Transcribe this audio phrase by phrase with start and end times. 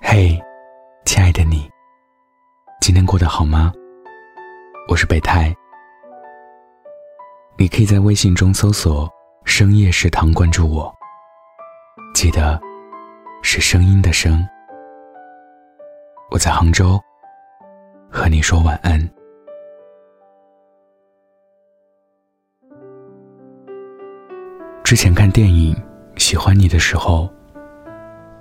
[0.00, 0.40] 嘿，
[1.04, 1.68] 亲爱的你，
[2.80, 3.72] 今天过得好吗？
[4.88, 5.54] 我是北太，
[7.58, 9.10] 你可以在微信中搜索
[9.44, 10.94] “深夜食堂”关注我，
[12.14, 12.58] 记得
[13.42, 14.46] 是声音的声。
[16.30, 16.98] 我在杭州，
[18.10, 18.98] 和你说晚安。
[24.84, 25.74] 之前看电影
[26.18, 27.28] 《喜欢你》的时候。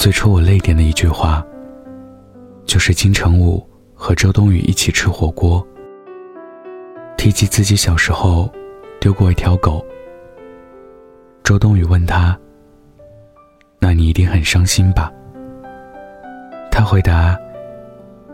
[0.00, 1.46] 最戳我泪点的一句话，
[2.64, 3.62] 就是金城武
[3.94, 5.62] 和周冬雨一起吃火锅，
[7.18, 8.50] 提及自己小时候
[8.98, 9.84] 丢过一条狗。
[11.44, 12.34] 周冬雨问他
[13.78, 15.12] ：“那你一定很伤心吧？”
[16.72, 17.38] 他回答：“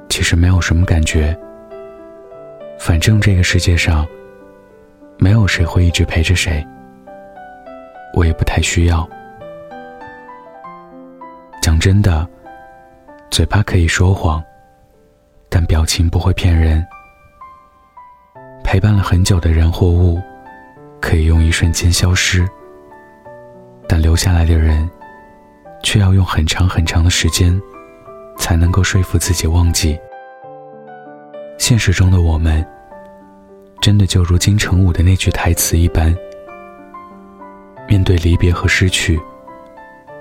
[0.09, 1.37] 其实没有什么感觉，
[2.79, 4.07] 反正这个世界上
[5.19, 6.65] 没有谁会一直陪着谁，
[8.15, 9.05] 我也不太需要。”
[11.87, 12.29] 真的，
[13.31, 14.43] 嘴巴可以说谎，
[15.49, 16.85] 但表情不会骗人。
[18.65, 20.21] 陪伴了很久的人或物，
[21.01, 22.45] 可以用一瞬间消失，
[23.89, 24.91] 但留下来的人，
[25.81, 27.57] 却要用很长很长的时间，
[28.37, 29.97] 才能够说服自己忘记。
[31.57, 32.67] 现实中的我们，
[33.81, 36.13] 真的就如金城武的那句台词一般，
[37.87, 39.17] 面对离别和失去，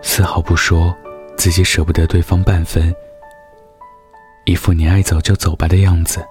[0.03, 0.95] 丝毫不说。
[1.37, 2.93] 自己舍不得对方半分，
[4.45, 6.25] 一副你爱走就走吧的样子。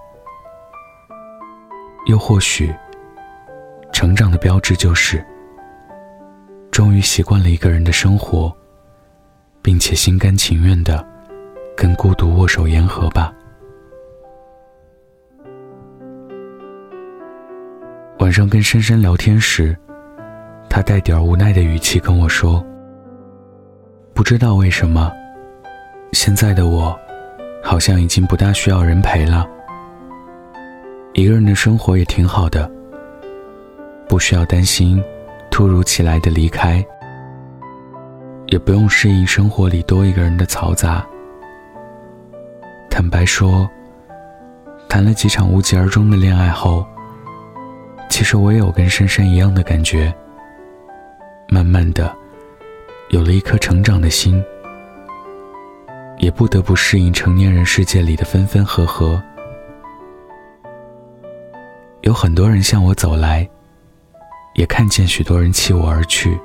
[2.06, 2.74] 又或许，
[3.92, 5.24] 成长的标志就是，
[6.70, 8.54] 终于习惯了一个人的生活，
[9.62, 11.06] 并且心甘情愿的
[11.76, 13.32] 跟孤独握手言和吧。
[18.18, 19.76] 晚上跟深深聊天时，
[20.68, 22.64] 他带点无奈的语气跟我说。
[24.14, 25.12] 不知道为什么，
[26.12, 26.96] 现在的我，
[27.60, 29.44] 好像已经不大需要人陪了。
[31.14, 32.70] 一个人的生活也挺好的，
[34.08, 35.02] 不需要担心
[35.50, 36.82] 突如其来的离开，
[38.46, 41.04] 也不用适应生活里多一个人的嘈杂。
[42.88, 43.68] 坦白说，
[44.88, 46.86] 谈了几场无疾而终的恋爱后，
[48.08, 50.14] 其实我也有跟珊珊一样的感觉。
[51.48, 52.23] 慢慢的。
[53.10, 54.42] 有了一颗成长的心，
[56.18, 59.22] 也不得不适应成年人世界里的分分合合。
[62.00, 63.48] 有很多人向我走来，
[64.54, 66.38] 也看见许多人弃我而去。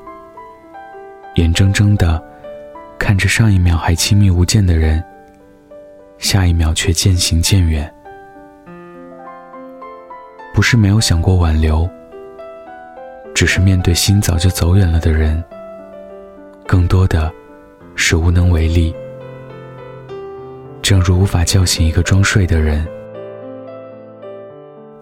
[1.35, 2.21] 眼睁睁的
[2.97, 5.03] 看着上一秒还亲密无间的人，
[6.17, 7.91] 下一秒却渐行渐远。
[10.53, 11.89] 不是没有想过挽留，
[13.33, 15.41] 只是面对心早就走远了的人。
[16.69, 17.33] 更多的
[17.95, 18.93] 是无能为力，
[20.83, 22.87] 正如无法叫醒一个装睡的人。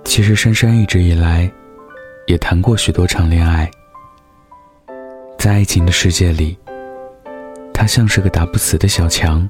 [0.05, 1.51] 其实珊珊一直以来
[2.25, 3.69] 也谈过许多场恋爱，
[5.37, 6.57] 在爱情的世界里，
[7.73, 9.45] 她像是个打不死的小强。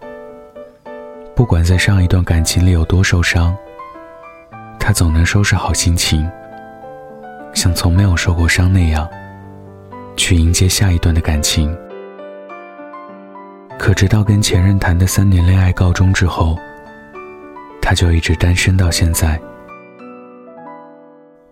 [1.36, 3.56] 不管在上一段感情里有多受伤，
[4.80, 6.28] 她总能收拾好心情，
[7.54, 9.08] 像从没有受过伤那样，
[10.16, 11.78] 去迎接下一段的感情。
[13.78, 16.58] 可直到跟前任谈的三年恋爱告终之后，
[17.82, 19.40] 他就一直单身到现在。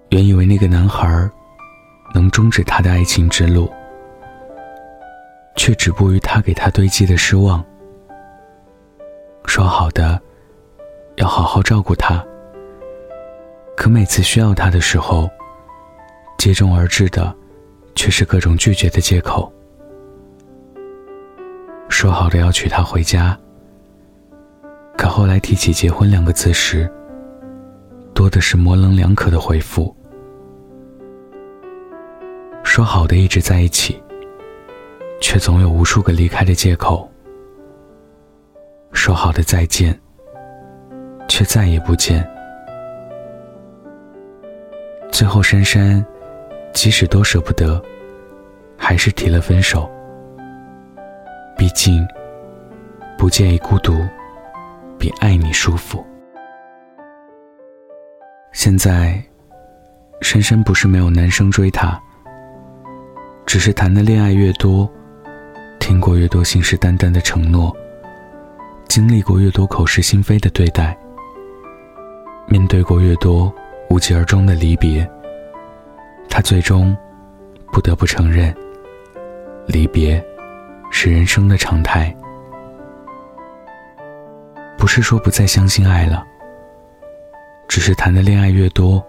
[0.09, 1.29] 原以为那个男孩
[2.13, 3.71] 能终止他的爱情之路，
[5.55, 7.63] 却止步于他给他堆积的失望。
[9.45, 10.19] 说好的
[11.15, 12.23] 要好好照顾他，
[13.77, 15.29] 可每次需要他的时候，
[16.37, 17.33] 接踵而至的
[17.93, 19.51] 却是各种拒绝的借口。
[21.97, 23.39] 说好的要娶她回家，
[24.97, 26.91] 可后来提起结婚两个字时，
[28.13, 29.95] 多的是模棱两可的回复。
[32.65, 33.97] 说好的一直在一起，
[35.21, 37.09] 却总有无数个离开的借口。
[38.91, 39.97] 说好的再见，
[41.29, 42.29] 却再也不见。
[45.13, 46.05] 最后，珊珊
[46.73, 47.81] 即使多舍不得，
[48.77, 49.89] 还是提了分手。
[51.65, 52.07] 毕竟，
[53.17, 54.07] 不介意孤独，
[54.99, 56.05] 比爱你舒服。
[58.51, 59.19] 现在，
[60.21, 61.99] 珊珊不是没有男生追她，
[63.47, 64.87] 只是谈的恋爱越多，
[65.79, 67.75] 听过越多信誓旦旦的承诺，
[68.87, 70.95] 经历过越多口是心非的对待，
[72.47, 73.51] 面对过越多
[73.89, 75.09] 无疾而终的离别，
[76.29, 76.95] 她最终
[77.71, 78.55] 不得不承认，
[79.65, 80.23] 离别。
[80.97, 82.15] 是人生的常态。
[84.77, 86.25] 不是说不再相信爱了，
[87.67, 89.05] 只是谈的恋爱越多，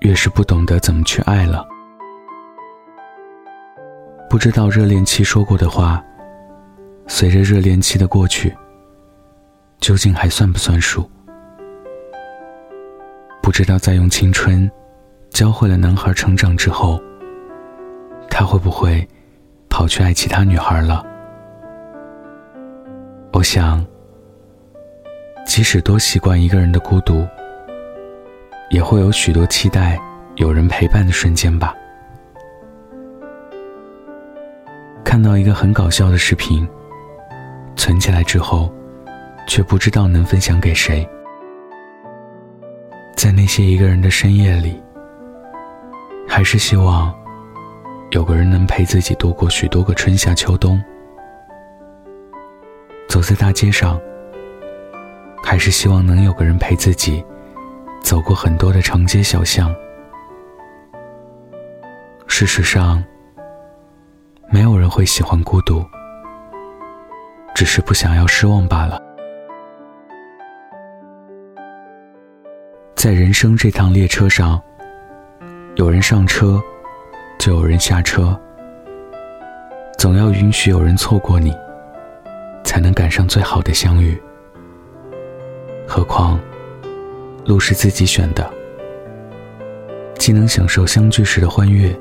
[0.00, 1.64] 越是不懂得怎么去爱了。
[4.28, 6.02] 不知道热恋期说过的话，
[7.06, 8.52] 随着热恋期的过去，
[9.78, 11.08] 究竟还算不算数？
[13.40, 14.68] 不知道在用青春
[15.30, 17.00] 教会了男孩成长之后，
[18.28, 19.06] 他会不会
[19.72, 21.02] 跑去爱其他女孩了？
[23.32, 23.82] 我想，
[25.46, 27.26] 即使多习惯一个人的孤独，
[28.68, 29.98] 也会有许多期待
[30.36, 31.74] 有人陪伴的瞬间吧。
[35.02, 36.68] 看到一个很搞笑的视频，
[37.74, 38.70] 存起来之后，
[39.46, 41.08] 却不知道能分享给谁。
[43.16, 44.78] 在那些一个人的深夜里，
[46.28, 47.12] 还是希望
[48.12, 50.78] 有个人能陪自己度过许多个春夏秋冬。
[53.08, 53.98] 走在大街上，
[55.42, 57.24] 还是希望能有个人陪自己
[58.02, 59.74] 走过很多的长街小巷。
[62.26, 63.02] 事实上。
[64.50, 65.82] 没有人会喜欢孤独，
[67.54, 69.00] 只是不想要失望罢了。
[72.94, 74.60] 在人生这趟列车上，
[75.76, 76.62] 有人上车，
[77.42, 78.38] 就有人下车。
[79.98, 81.52] 总要允许有人错过你，
[82.62, 84.16] 才能赶上最好的相遇。
[85.88, 86.38] 何况，
[87.44, 88.48] 路是自己选的，
[90.14, 91.92] 既能享受相聚时的欢悦。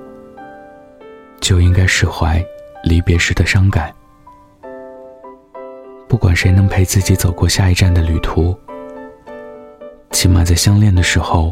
[1.39, 2.39] 就应该释怀
[2.83, 3.91] 离别时的伤感。
[6.07, 8.55] 不管谁能陪自己走过下一站的旅途，
[10.11, 11.51] 起码在相恋的时候，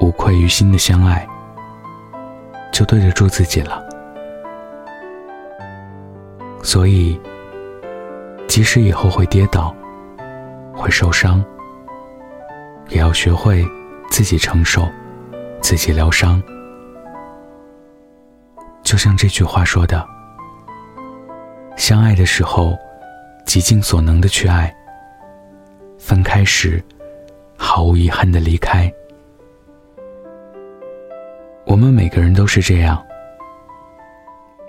[0.00, 1.28] 无愧于心的相爱，
[2.74, 3.80] 就对得住自己了。
[6.60, 7.18] 所以，
[8.48, 9.72] 即使以后会跌倒，
[10.74, 11.42] 会受伤，
[12.88, 13.64] 也要学会
[14.10, 14.88] 自己承受，
[15.62, 16.42] 自己疗伤。
[18.82, 20.04] 就像这句话说的
[21.76, 22.76] ：“相爱的时候，
[23.46, 24.68] 极尽所能的去爱；
[25.96, 26.82] 分开时，
[27.56, 28.92] 毫无遗憾的离开。”
[31.66, 33.04] 我们每个人都是这样，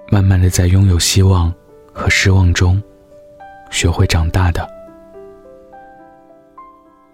[0.10, 1.54] 慢慢的在拥有希望
[1.94, 2.82] 和失望中，
[3.70, 4.68] 学会长大的。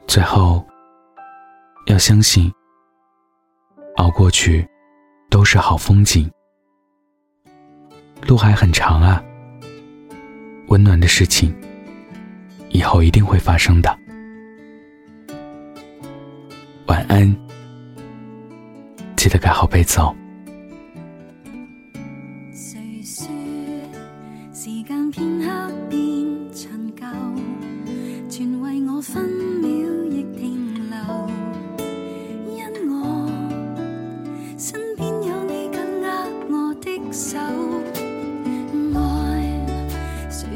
[0.08, 0.66] 最后，
[1.88, 2.52] 要相信，
[3.98, 4.68] 熬过去，
[5.30, 6.30] 都是好风景。
[8.28, 9.22] 路还很长啊，
[10.68, 11.54] 温暖的事情，
[12.70, 13.98] 以后一定会发生的。
[16.86, 17.36] 晚安，
[19.32, 20.14] 得盖好被子哦。
[22.54, 23.02] 谁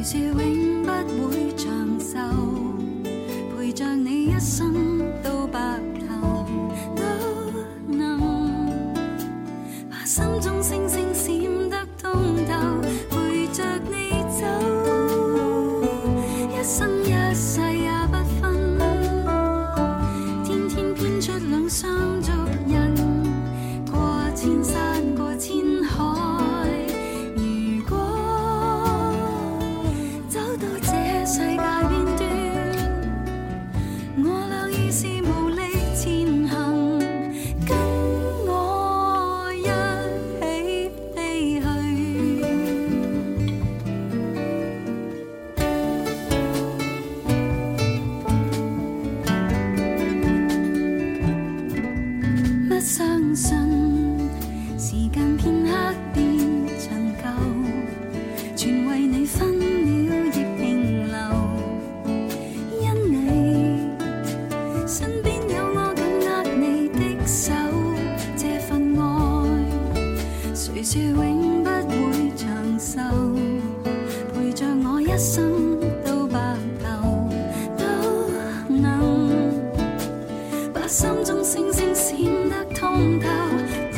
[0.04, 2.20] 说永不会长寿？
[3.58, 4.75] 陪着你一生。
[80.88, 83.95] 心中星星闪得通透。